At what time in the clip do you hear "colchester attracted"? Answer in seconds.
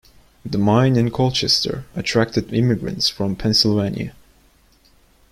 1.11-2.51